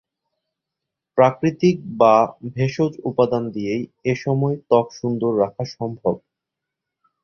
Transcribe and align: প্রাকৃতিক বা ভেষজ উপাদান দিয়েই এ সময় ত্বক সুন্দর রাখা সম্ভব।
প্রাকৃতিক 1.17 1.77
বা 1.99 2.15
ভেষজ 2.51 2.93
উপাদান 3.09 3.43
দিয়েই 3.55 3.81
এ 4.05 4.13
সময় 4.23 4.55
ত্বক 4.67 4.87
সুন্দর 4.99 5.31
রাখা 5.41 5.63
সম্ভব। 5.75 6.15